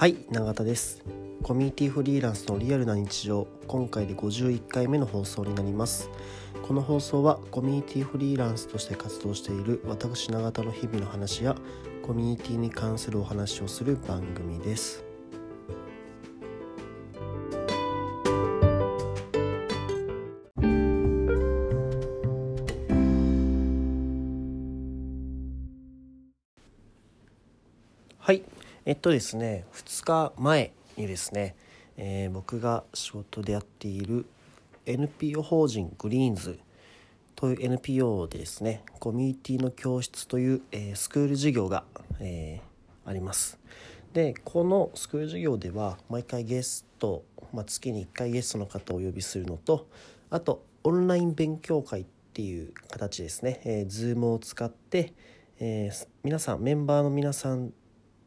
[0.00, 1.04] はい永田です。
[1.42, 3.46] コミュニティフリーランスのリアルな日常。
[3.66, 6.08] 今回で51回目の放送になります。
[6.66, 11.54] この放送はコミュニティフリーランスとして活動している私永田の日々の話や
[12.02, 15.09] コミュニティに関するお話をする番組です。
[28.90, 31.54] えっとですね2日前にですね、
[31.96, 34.26] えー僕が仕事でやっている
[34.84, 36.58] NPO 法人グリーンズ
[37.36, 41.84] という NPO でですねコミュニティの教室という、えースクール授業が、
[42.18, 43.60] えーあります。
[44.12, 49.86] でこのスクール授業では毎回ゲスト、まあ、月に1回ゲストの方をお呼びするのと
[50.30, 55.12] あとオンライン勉強会っていう形ですね、えー、Zoom を使って、
[55.60, 57.72] えー皆さんメンバーの皆さん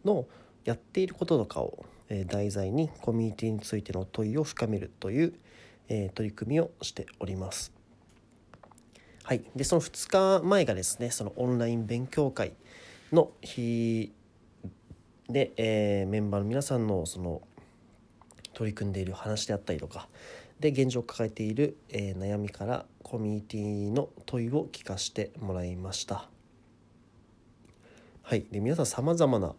[0.05, 0.25] の
[0.65, 1.85] やっていることとかを、
[2.27, 5.33] 題材にコミュニティについての問いを深めるという、
[5.87, 7.71] 取り組みをしております。
[9.23, 12.51] はい、でその2日前がですねそのオンライン勉強会
[13.13, 14.11] の日
[15.29, 17.41] で、えーメンバーの皆さんのその
[18.53, 20.09] 取り組んでいる話であったりとか
[20.59, 26.27] で現状抱えている、えー悩みからコミュニティの問いを聞かせてもらいました。
[28.23, 29.55] はい、で皆さんさまざまな、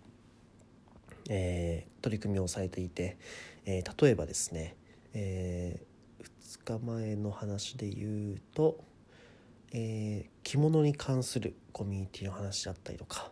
[1.28, 3.16] えー取り組みをされていて、
[3.64, 4.76] えー例えばですね、
[5.14, 5.80] え
[6.44, 8.84] 2日前の話で言うと、
[9.72, 13.30] え着物に関するコミュニティの話だったりとか、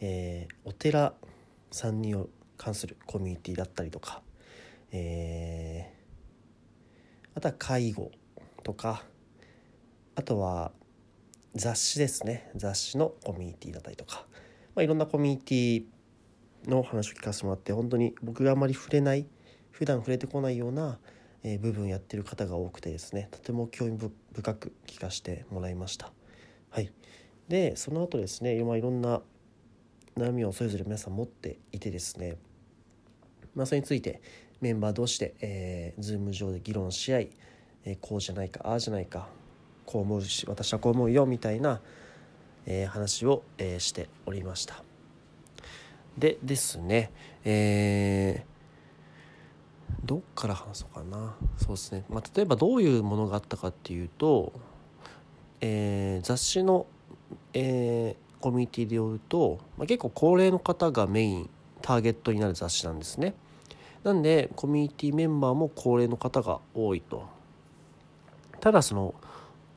[0.00, 1.14] えお寺
[1.70, 2.14] さんに
[2.56, 4.22] 関するコミュニティだったりとか、
[4.92, 5.92] え
[7.34, 8.10] あとは介護
[8.62, 9.02] とか
[10.16, 10.70] あとは
[11.54, 12.50] 雑誌ですね。
[12.56, 14.26] 雑誌のコミュニティだったりとか、
[14.74, 15.84] まあ、いろんなコミュニティ
[16.66, 19.26] の話を聞かせてもらって本当に僕があまり触れない
[19.70, 20.98] 普段触れてこないような、
[21.42, 23.98] え部分やってる方が多くてですねとても興味
[24.32, 26.12] 深く聞かせてもらいました。
[26.70, 26.90] はい、
[27.48, 29.20] でその後ですね、まあ、いろんな
[30.16, 32.36] 悩みをそれぞれ皆さん持っていてですね、
[33.54, 34.22] まあ、それについて
[34.60, 37.30] メンバー同士で、えー、Zoom 上で議論し合い、
[37.84, 39.28] えーこうじゃないかああじゃないか
[39.84, 41.80] こう思うし私はこう思うよみたいな、
[42.66, 44.93] えー話を、えーしておりました。
[46.18, 47.10] でですね、
[47.44, 48.54] えー
[50.02, 51.34] どっから話そうかな。
[51.56, 54.52] そうですね、まあ、例えばどういうものがあったかっていうと、
[55.60, 56.86] えー雑誌の、
[57.52, 63.34] えーコミュニティでよると、まあ、結構高齢の方がメインターゲットになる雑誌なんですね。
[64.02, 67.26] なんでコミュニティメンバーも高齢の方が多いと。
[68.60, 69.14] ただその,、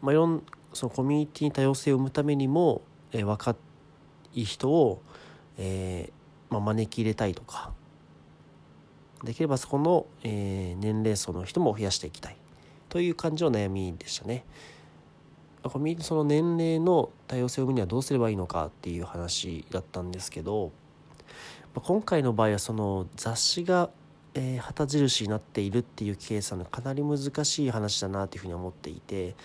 [0.01, 0.43] まあ、いろん
[0.73, 2.81] そのコミュニティに多様性を生むためにも、
[3.13, 3.55] えー若
[4.33, 5.01] い人を、
[5.57, 6.11] え
[6.49, 7.71] まあ、招き入れたいとか
[9.23, 12.37] できればそこの、えー年齢層の人も増やしていきたい
[12.89, 14.45] という感じの悩みでしたね。
[15.63, 20.71] コミュニティその年齢の多様性を生むにはどうすればいいのかっていう話だったんですけど
[21.75, 23.89] まあ今回の場合はその雑誌が、
[24.33, 29.35] えー旗印になっているっていうケースはかなり難しい話だなというふうに思っていて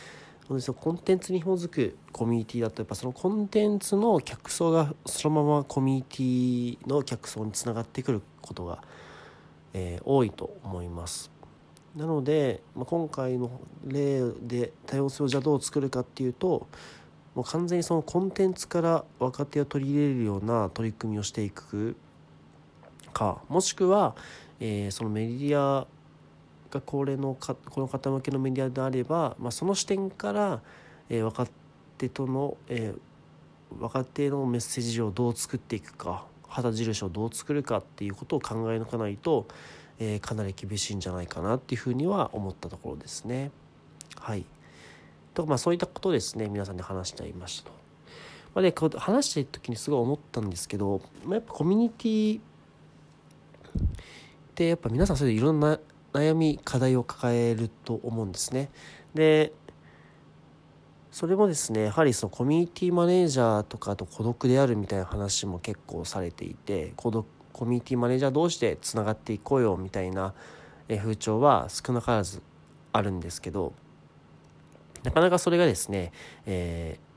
[0.53, 8.83] そうですねコンテンツに紐づくコミュニティだとやっぱそのコンテンツの客層がそのままコミュニティの客層につながってくることが、
[9.73, 11.31] えー多いと思います。
[11.97, 13.51] なので、まあ、今回の
[13.87, 16.67] 例で多様性をじゃあどう作るかっていうと
[17.35, 21.97] もう完全にそのコンテンツから若手を取り入れるような取り組みをしていく
[23.15, 24.15] かもしくは、
[24.61, 25.87] えーそのメディア
[26.73, 30.61] が高齢のかこの方向けのメディアであれば、まあ、その視点から、
[31.09, 31.47] えー若
[31.99, 33.01] 手との、えー
[33.79, 39.47] 若手のメッセージをどう作っていくか旗印をどう作るかっていうことを考え抜かないと、
[39.99, 43.51] えーかなり厳しいんじゃないかなっていうふうには思ったところですね。
[44.17, 44.45] はい。
[45.35, 47.83] とまあそういったことですね皆さんで話していましたと。
[48.55, 52.43] まあ、で話している時にすごい思ったんですけど、まあ、やっぱコミュニティっ
[54.55, 55.79] てやっぱ皆さんそれでいろんな
[56.13, 58.71] 悩み課題を抱えると思うんですね。
[59.15, 59.53] で
[61.11, 70.33] それもですねやはりそのコミュニティマネージャーとかと孤独であるみたいな話も結構されていて孤独コミュニティマネージャー同士でつながっていこうよみたいな
[70.89, 72.41] 風潮は少なからず
[72.93, 73.75] あるんですけど
[75.03, 76.13] なかなかそれがですね、
[76.47, 77.13] えー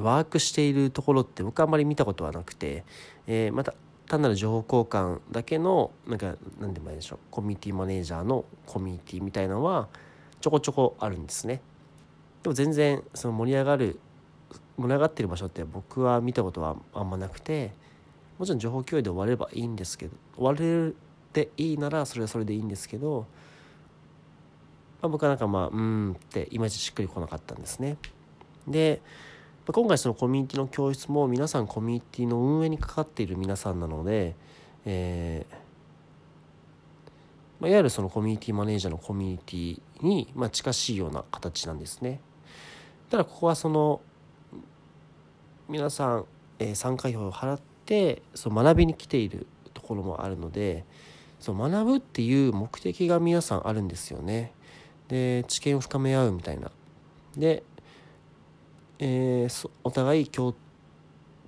[0.00, 2.84] ワークしているところって僕はあんまり見たことはなくて、
[3.26, 3.74] えーまた
[4.10, 9.86] 単なる情報交換だけのなんか何でもいいでしょうコミュニティマネージャーのコミュニティみたいなのは
[10.40, 11.62] ちょこちょこあるんですね。
[12.42, 14.00] でも全然その盛り上がる
[14.76, 17.70] 盛り上がってる場所って僕は見たことはあんまなくて
[18.36, 20.92] もちろん情報共有で終わればいいんですけど終われっ
[21.32, 23.26] ていいならそれはそれでいいんですけど、
[25.02, 27.96] まあ、僕はなんかまあうんっていまいちしっくりこなかったんですね。
[28.66, 29.02] で
[29.72, 34.34] 今回そのコミュニティの教室も皆さんコミュニティの運営にかかっている皆さんなので、
[34.84, 35.54] えー
[37.60, 42.20] ま、いわゆるそのコミュニティマネージャーのコミュニティにま近しいような形なんですね。
[43.10, 44.00] ただここはその
[45.68, 46.24] 皆さん、
[46.58, 50.84] え、参加費を払ってその学びに来ているところもあるので
[51.38, 54.52] その学ぶっていう目的が皆さんあるんですよね。
[55.08, 56.70] で知見を深め合うみたいな。
[57.36, 57.62] で、
[59.02, 60.54] えー、お互い共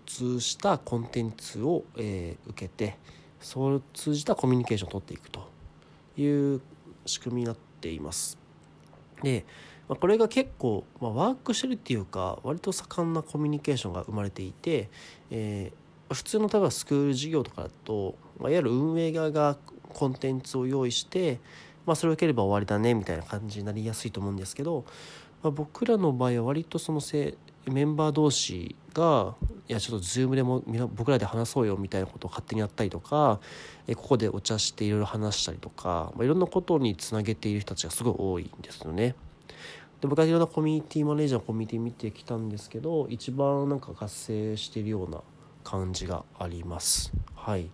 [0.06, 2.96] 通したコンテンツを、えー、受けて
[3.40, 5.48] それを通じたコミュニケーションを取っていくと
[6.16, 6.60] いう
[7.04, 8.38] 仕組みになっています。
[9.22, 9.44] で、
[9.88, 14.88] まあ、これが結構、まあ、ワークしてるっていうか割と盛んなコミュニケーションが生まれていて、
[15.30, 19.58] えー、普通の例えばスクール授業とかだと、まあ、いわゆる運営側が
[19.92, 21.38] コンテンツを用意して、
[21.84, 24.84] まあ、それを受ければ終わりだねみたいな感じになりやすいと思うんですけど、
[25.42, 27.34] まあ、僕らの場合は割とそのせ
[27.66, 29.34] メンバー同士が
[29.68, 30.62] いやちょっと Zoom でも
[30.94, 33.40] 僕らで話そうよみたいなことを勝手にやったりとか
[33.86, 39.14] えここでお茶していろいろ話したりとか、まあ、いろんなことにつなげている人たちがすごい多いんですよね。
[40.00, 45.20] で僕はいろんなコミュニティマネージャーのコミュニティ見てきたんですけど一番なんか活性しているような
[45.62, 47.12] 感じがあります。
[47.36, 47.70] はい、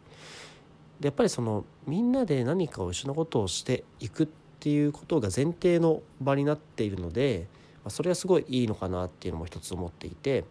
[1.01, 7.47] でやっぱりそのみんなで何かを一緒のことをしていくってっていうことが前提の場になっているので、
[7.85, 10.45] ま、それはすごいいいのかなっていうのも一つ思っていて、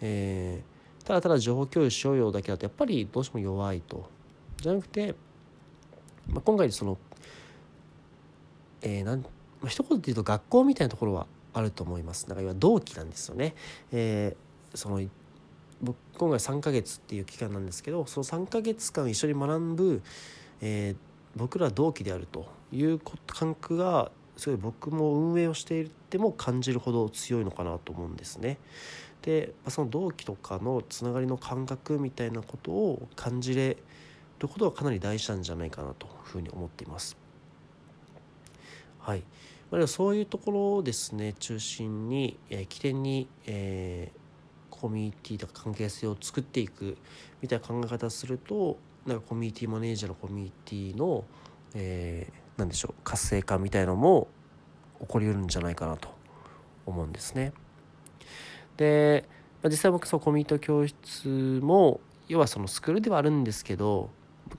[0.00, 4.08] えー、ただただ情報共有しようよだけだとやっぱりどうしても弱いと。
[4.56, 5.14] じゃなくて、
[6.26, 6.96] まあ、今回その、
[8.80, 9.26] えー、なん
[9.60, 12.26] ま、一言で言うと学校みたいなところはあると思います。
[12.26, 13.54] だから要は同期なんですよね。
[13.92, 15.02] えー、その
[15.82, 20.02] 僕今回3ヶ月っていう期間なんですけどその3ヶ月間一緒に学ぶ、
[20.62, 20.96] えー、
[21.36, 28.58] 僕ら同期であるという感覚がすごい僕も運営をしていても感じるほど強いのかなと思うんですね。
[29.22, 33.76] でその同期とかのつながりの感覚みたいなことを感じれ
[34.38, 37.16] ることはかなり大事なんじゃないかなというふうに思っています。
[38.98, 39.22] はい、
[39.70, 44.24] まあ、そういうところをですね中心に、えー、起点に、えー
[44.84, 46.98] コミュニティとか関係性を作っていく
[47.40, 51.24] みたいな考え方するとなんかコミュニティマネージャーのコミュニティの、
[51.74, 54.28] えー、何でしょう活性化みたいのも
[55.00, 56.08] 起こりうるんじゃないかなと
[56.86, 57.52] 思うんですね。
[58.76, 59.24] で
[59.64, 61.28] 実際僕そのコミュニティ教室
[61.62, 64.10] も要はそのスクールではあるんですけど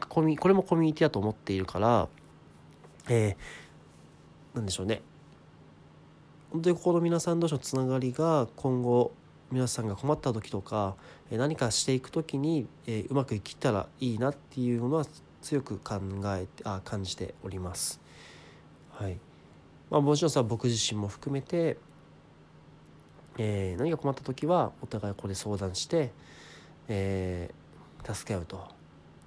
[0.09, 2.07] これもコミュニティだと思っているから
[3.07, 5.01] えー、なんでしょうね
[6.51, 9.11] 本当にここの皆さん同士のつながりが今後
[9.51, 10.95] 皆さんが困った時とか
[11.31, 12.67] 何かしていく時に
[13.09, 15.05] うまくいきたらいいなっていうのは
[15.41, 17.99] 強く考えてあ感じております。
[18.91, 19.17] はい
[19.89, 21.77] まあ、もちろんさ僕自身も含めて、
[23.37, 26.11] えー、何か困った時はお互いここで相談して、
[26.87, 28.67] えー、助け合うと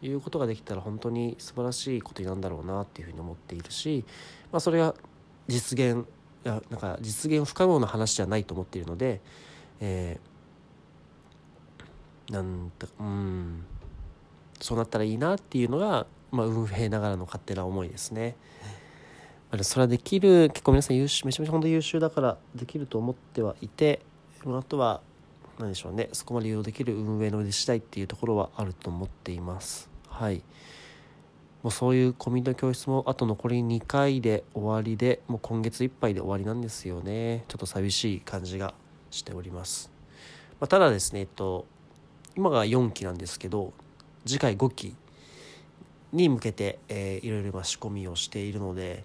[0.02, 4.04] いうことができたら本当に素晴らしいことになるんだろうなっていうふうに思っているし、
[4.50, 4.94] まあ、それが
[5.46, 6.06] 実現
[6.44, 9.20] いやなんか実現不可能な話じゃないと思っているので、
[9.80, 10.37] えー、
[12.30, 13.64] なんだうん
[14.60, 18.36] そうなったらいいなっていうのが、まあ、運営ながらの勝手な思いですね。
[19.50, 24.00] まあ、それはできる結構皆さん優秀めちゃめちゃ本当優秀だからできると思ってはいて
[24.44, 25.00] あとは
[25.58, 29.88] 何でしょうねそこまで利用できる運営の腕次第っていうところはあると思っています。
[30.08, 30.42] はい
[31.62, 38.74] もうそういうコミュニティ教室もあと残り2回で終わりでもう今月いっぱいで終わりなんですよねちょっと寂しい感じが
[39.10, 39.90] しております。
[40.60, 41.66] まあ、ただですね、えっと、
[42.38, 43.72] 今が4期なんですけど、
[44.24, 44.94] 次回5期
[46.12, 49.02] に向けて、えー、いろいろ仕込みをしているので、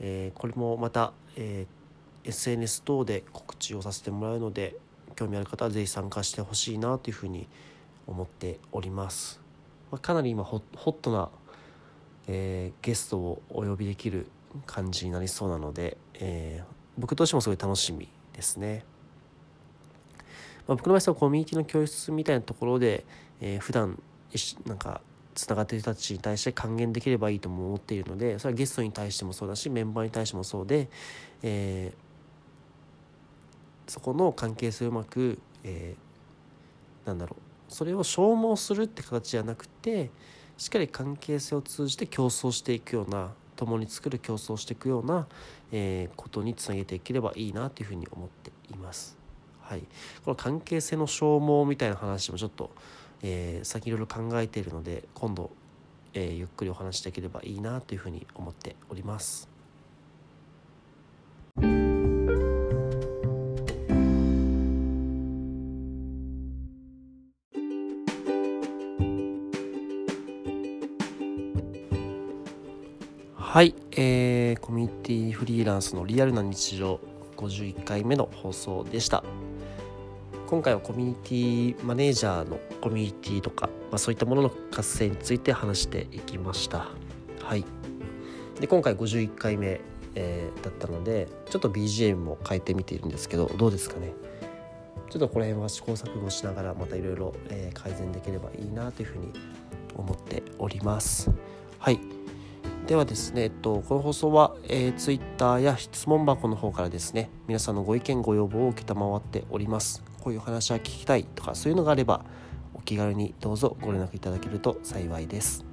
[0.00, 4.74] えー、これもまた、えー、SNS 等で告知をさせてもらうので、
[5.16, 7.46] 興味ある方はぜひ参加してほしいなというふうに
[8.06, 9.38] 思っております。
[9.90, 11.28] まあ、かなり今ホットな、
[12.26, 14.28] えー、ゲストをお呼びできる
[14.64, 16.64] 感じになりそうなので、え、
[16.96, 18.86] 僕としてもすごい楽しみですね。
[20.66, 23.04] まあ、僕の場合はコミュニティの教室みたいなところで、
[23.40, 24.00] えー、普段
[24.66, 25.00] なんか
[25.34, 30.88] つながっている人たちに対して還元できればいいとも思っているのでそれはゲストに対してもそうだしメンバーに対してもそうで、
[31.42, 40.10] えー、そこの関係性をうまく、えー、なんだろうそれを消耗するって形じゃなくて
[40.58, 45.26] しっかり関係性を通じて競争していくような共に作る競争していくような、
[45.72, 49.21] えー、ことにつなげていければいいなというふうに思っています。
[49.72, 49.84] はい、
[50.24, 52.70] この関係性の消耗みたいな話もちょっと、
[53.22, 55.50] えー、先いろいろ考えているので今度
[56.14, 59.48] えー、ゆっくりお話しできればいいなというふうに思っております。
[73.34, 76.98] はい、えー、コミュニティフリーランスのリアルな日常
[77.36, 79.24] 51回目の放送でした。
[80.52, 86.88] 今回はコミュニティマネージャーのコミュニティとか、まあ、そういったものの活性について話していきました。
[87.40, 87.64] はい。
[88.60, 89.80] で今回51回目、
[90.14, 94.12] えー、だったのでちょっと BGM も変えてみているんですけどどうですかね？
[95.08, 97.34] ちょっとこの辺は試行錯誤しながらまたいろいろ
[97.72, 99.32] 改善できればいいなというふうに
[99.96, 101.30] 思っております。
[101.78, 101.98] はい。
[102.86, 110.11] ではですね、えっと、この放送は、えー、Twitter や質問箱の方からですね、皆さんのご意見、ご要望を承っております。
[110.22, 112.24] こういう話は聞きたいとか、そういうのがあれば、
[112.74, 115.64] お気軽にどうぞご連絡いただけると幸いです。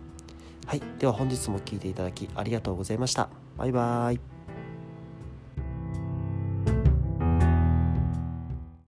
[0.66, 3.30] はい、では本日も聴いていただきありがとうございました。
[3.58, 4.39] バイバーイ。